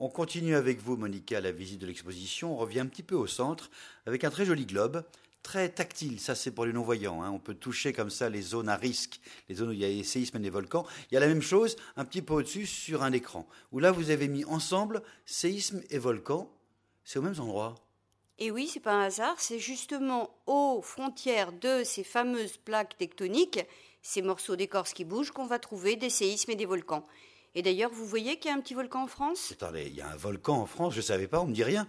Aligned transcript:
On 0.00 0.08
continue 0.08 0.54
avec 0.54 0.80
vous, 0.80 0.96
Monica, 0.96 1.40
la 1.40 1.50
visite 1.50 1.80
de 1.80 1.86
l'exposition. 1.86 2.52
On 2.52 2.56
revient 2.56 2.78
un 2.78 2.86
petit 2.86 3.02
peu 3.02 3.16
au 3.16 3.26
centre 3.26 3.68
avec 4.06 4.22
un 4.22 4.30
très 4.30 4.44
joli 4.44 4.64
globe, 4.64 5.02
très 5.42 5.68
tactile. 5.68 6.20
Ça, 6.20 6.36
c'est 6.36 6.52
pour 6.52 6.66
les 6.66 6.72
non-voyants. 6.72 7.20
Hein. 7.20 7.32
On 7.32 7.40
peut 7.40 7.54
toucher 7.54 7.92
comme 7.92 8.08
ça 8.08 8.28
les 8.28 8.42
zones 8.42 8.68
à 8.68 8.76
risque, 8.76 9.20
les 9.48 9.56
zones 9.56 9.70
où 9.70 9.72
il 9.72 9.80
y 9.80 9.84
a 9.84 9.88
des 9.88 10.04
séismes 10.04 10.36
et 10.36 10.40
des 10.40 10.50
volcans. 10.50 10.86
Il 11.10 11.14
y 11.14 11.16
a 11.16 11.20
la 11.20 11.26
même 11.26 11.42
chose 11.42 11.74
un 11.96 12.04
petit 12.04 12.22
peu 12.22 12.34
au-dessus 12.34 12.66
sur 12.66 13.02
un 13.02 13.10
écran, 13.10 13.48
où 13.72 13.80
là, 13.80 13.90
vous 13.90 14.10
avez 14.10 14.28
mis 14.28 14.44
ensemble 14.44 15.02
séismes 15.26 15.82
et 15.90 15.98
volcans. 15.98 16.48
C'est 17.02 17.18
aux 17.18 17.22
mêmes 17.22 17.40
endroits. 17.40 17.74
Et 18.38 18.52
oui, 18.52 18.70
c'est 18.72 18.78
pas 18.78 18.92
un 18.92 19.02
hasard, 19.02 19.40
c'est 19.40 19.58
justement 19.58 20.30
aux 20.46 20.80
frontières 20.80 21.50
de 21.50 21.82
ces 21.82 22.04
fameuses 22.04 22.56
plaques 22.56 22.96
tectoniques, 22.96 23.66
ces 24.00 24.22
morceaux 24.22 24.54
d'écorce 24.54 24.92
qui 24.92 25.04
bougent, 25.04 25.32
qu'on 25.32 25.46
va 25.46 25.58
trouver 25.58 25.96
des 25.96 26.08
séismes 26.08 26.52
et 26.52 26.56
des 26.56 26.66
volcans. 26.66 27.04
Et 27.58 27.62
d'ailleurs, 27.62 27.90
vous 27.92 28.06
voyez 28.06 28.36
qu'il 28.36 28.52
y 28.52 28.54
a 28.54 28.56
un 28.56 28.60
petit 28.60 28.74
volcan 28.74 29.02
en 29.02 29.06
France? 29.08 29.50
Attendez, 29.50 29.88
il 29.88 29.96
y 29.96 30.00
a 30.00 30.08
un 30.08 30.16
volcan 30.16 30.60
en 30.60 30.66
France, 30.66 30.92
je 30.92 30.98
ne 30.98 31.02
savais 31.02 31.26
pas, 31.26 31.40
on 31.40 31.46
me 31.46 31.52
dit 31.52 31.64
rien. 31.64 31.88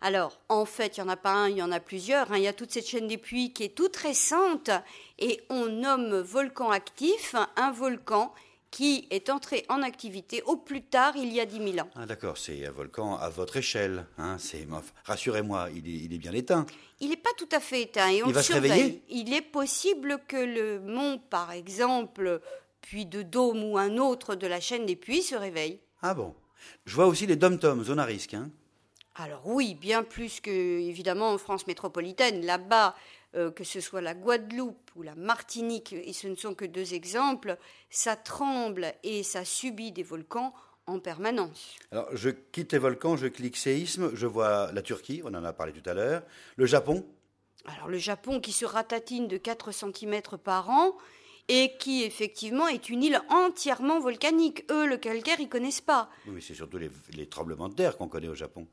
Alors, 0.00 0.40
en 0.48 0.64
fait, 0.64 0.96
il 0.96 1.04
n'y 1.04 1.08
en 1.08 1.12
a 1.12 1.16
pas 1.16 1.30
un, 1.30 1.48
il 1.48 1.56
y 1.56 1.62
en 1.62 1.70
a 1.70 1.78
plusieurs. 1.78 2.32
Hein. 2.32 2.38
Il 2.38 2.42
y 2.42 2.48
a 2.48 2.52
toute 2.52 2.72
cette 2.72 2.88
chaîne 2.88 3.06
des 3.06 3.16
puits 3.16 3.52
qui 3.52 3.62
est 3.62 3.76
toute 3.76 3.94
récente 3.94 4.70
et 5.20 5.40
on 5.50 5.66
nomme 5.66 6.18
volcan 6.18 6.70
actif 6.70 7.36
un 7.54 7.70
volcan 7.70 8.34
qui 8.72 9.06
est 9.10 9.30
entré 9.30 9.64
en 9.68 9.82
activité 9.82 10.42
au 10.42 10.56
plus 10.56 10.82
tard 10.82 11.14
il 11.16 11.32
y 11.32 11.40
a 11.40 11.46
10 11.46 11.72
000 11.74 11.86
ans. 11.86 11.90
Ah 11.94 12.04
d'accord, 12.04 12.36
c'est 12.36 12.66
un 12.66 12.72
volcan 12.72 13.16
à 13.18 13.28
votre 13.28 13.56
échelle. 13.56 14.04
Hein. 14.18 14.36
Rassurez-moi, 15.04 15.68
il 15.76 16.12
est, 16.12 16.18
bien 16.18 16.32
éteint. 16.32 16.66
Il 16.98 17.10
n'est 17.10 17.16
pas 17.16 17.30
tout 17.38 17.48
à 17.52 17.60
fait 17.60 17.82
éteint 17.82 18.08
et 18.08 18.24
on 18.24 18.26
il 18.26 18.34
va 18.34 18.42
se 18.42 18.52
réveiller? 18.52 19.04
Il 19.08 19.32
est 19.32 19.42
possible 19.42 20.18
que 20.26 20.36
le 20.36 20.80
mont, 20.80 21.20
par 21.30 21.52
exemple, 21.52 22.40
puis 22.88 23.04
de 23.04 23.20
Dôme 23.20 23.64
ou 23.64 23.76
un 23.76 23.98
autre 23.98 24.34
de 24.34 24.46
la 24.46 24.60
chaîne 24.60 24.86
des 24.86 24.96
puits 24.96 25.22
se 25.22 25.34
réveille. 25.34 25.78
Ah 26.00 26.14
bon 26.14 26.34
Je 26.86 26.94
vois 26.94 27.06
aussi 27.06 27.26
les 27.26 27.36
dom-toms, 27.36 27.84
zone 27.84 27.98
à 27.98 28.06
risque. 28.06 28.32
Hein. 28.32 28.48
Alors 29.14 29.42
oui, 29.44 29.74
bien 29.74 30.02
plus 30.02 30.40
que 30.40 30.50
évidemment 30.50 31.32
en 31.32 31.36
France 31.36 31.66
métropolitaine. 31.66 32.46
Là-bas, 32.46 32.94
euh, 33.34 33.50
que 33.50 33.62
ce 33.62 33.82
soit 33.82 34.00
la 34.00 34.14
Guadeloupe 34.14 34.90
ou 34.96 35.02
la 35.02 35.14
Martinique, 35.16 35.92
et 35.92 36.14
ce 36.14 36.28
ne 36.28 36.34
sont 36.34 36.54
que 36.54 36.64
deux 36.64 36.94
exemples, 36.94 37.58
ça 37.90 38.16
tremble 38.16 38.94
et 39.02 39.22
ça 39.22 39.44
subit 39.44 39.92
des 39.92 40.02
volcans 40.02 40.54
en 40.86 40.98
permanence. 40.98 41.76
Alors 41.92 42.08
je 42.16 42.30
quitte 42.30 42.72
les 42.72 42.78
volcans, 42.78 43.18
je 43.18 43.26
clique 43.26 43.58
séisme, 43.58 44.12
je 44.14 44.26
vois 44.26 44.72
la 44.72 44.80
Turquie, 44.80 45.20
on 45.26 45.34
en 45.34 45.44
a 45.44 45.52
parlé 45.52 45.74
tout 45.74 45.90
à 45.90 45.92
l'heure, 45.92 46.22
le 46.56 46.64
Japon? 46.64 47.04
Alors 47.66 47.88
le 47.88 47.98
Japon 47.98 48.40
qui 48.40 48.52
se 48.52 48.64
ratatine 48.64 49.28
de 49.28 49.36
4 49.36 49.72
cm 49.72 50.22
par 50.42 50.70
an 50.70 50.96
et 51.48 51.76
qui 51.78 52.04
effectivement 52.04 52.68
est 52.68 52.88
une 52.88 53.02
île 53.02 53.20
entièrement 53.30 54.00
volcanique. 54.00 54.64
Eux, 54.70 54.86
le 54.86 54.98
calcaire, 54.98 55.40
ils 55.40 55.48
connaissent 55.48 55.80
pas. 55.80 56.10
Oui, 56.26 56.42
c'est 56.42 56.54
surtout 56.54 56.78
les, 56.78 56.90
les 57.14 57.26
tremblements 57.26 57.68
de 57.68 57.74
terre 57.74 57.96
qu'on 57.96 58.08
connaît 58.08 58.28
au 58.28 58.34
Japon. 58.34 58.66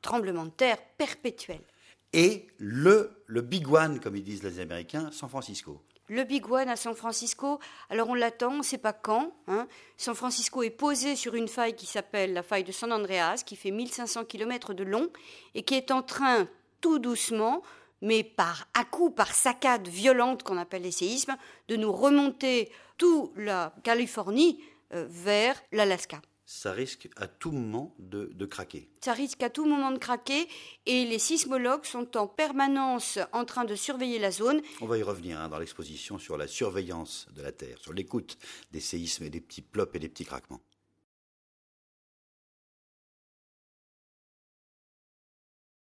Tremblements 0.00 0.46
de 0.46 0.50
terre 0.50 0.78
perpétuels. 0.96 1.64
Et 2.12 2.46
le, 2.58 3.22
le 3.26 3.40
Big 3.40 3.68
One, 3.68 4.00
comme 4.00 4.16
ils 4.16 4.24
disent 4.24 4.42
les 4.42 4.58
Américains, 4.60 5.10
San 5.12 5.28
Francisco. 5.28 5.82
Le 6.08 6.24
Big 6.24 6.50
One 6.50 6.68
à 6.68 6.74
San 6.74 6.94
Francisco, 6.94 7.60
alors 7.88 8.08
on 8.08 8.14
l'attend, 8.14 8.54
on 8.54 8.58
ne 8.58 8.62
sait 8.64 8.78
pas 8.78 8.92
quand. 8.92 9.32
Hein. 9.46 9.68
San 9.96 10.16
Francisco 10.16 10.64
est 10.64 10.70
posé 10.70 11.14
sur 11.14 11.36
une 11.36 11.46
faille 11.46 11.76
qui 11.76 11.86
s'appelle 11.86 12.32
la 12.32 12.42
faille 12.42 12.64
de 12.64 12.72
San 12.72 12.92
Andreas, 12.92 13.44
qui 13.46 13.54
fait 13.54 13.70
1500 13.70 14.24
km 14.24 14.74
de 14.74 14.82
long 14.82 15.08
et 15.54 15.62
qui 15.62 15.74
est 15.74 15.92
en 15.92 16.02
train, 16.02 16.48
tout 16.80 16.98
doucement, 16.98 17.62
mais 18.00 18.24
par 18.24 18.66
à-coups, 18.74 19.14
par 19.14 19.34
saccades 19.34 19.88
violentes 19.88 20.42
qu'on 20.42 20.58
appelle 20.58 20.82
les 20.82 20.90
séismes, 20.90 21.36
de 21.68 21.76
nous 21.76 21.92
remonter 21.92 22.70
toute 22.98 23.32
la 23.36 23.74
Californie 23.82 24.60
euh, 24.92 25.06
vers 25.08 25.60
l'Alaska. 25.72 26.20
Ça 26.52 26.72
risque 26.72 27.08
à 27.14 27.28
tout 27.28 27.52
moment 27.52 27.94
de, 28.00 28.32
de, 28.34 28.44
craquer. 28.44 28.90
Ça 29.04 29.12
risque 29.12 29.40
à 29.44 29.50
tout 29.50 29.66
moment 29.66 29.92
de 29.92 29.98
craquer 29.98 30.48
et 30.84 31.04
les 31.04 31.20
sismologues 31.20 31.84
sont 31.84 32.16
en 32.16 32.26
permanence 32.26 33.20
en 33.32 33.44
train 33.44 33.64
de 33.64 33.76
surveiller 33.76 34.18
la 34.18 34.32
zone. 34.32 34.60
On 34.80 34.86
va 34.86 34.98
y 34.98 35.04
revenir 35.04 35.40
hein, 35.40 35.48
dans 35.48 35.60
l'exposition 35.60 36.18
sur 36.18 36.36
la 36.36 36.48
surveillance 36.48 37.28
de 37.36 37.42
la 37.42 37.52
Terre, 37.52 37.78
sur 37.78 37.92
l'écoute 37.92 38.36
des 38.72 38.80
séismes 38.80 39.22
et 39.22 39.30
des 39.30 39.40
petits 39.40 39.62
plops 39.62 39.94
et 39.94 40.00
des 40.00 40.08
petits 40.08 40.24
craquements. 40.24 40.60